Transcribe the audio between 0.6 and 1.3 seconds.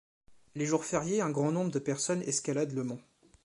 jours fériés, un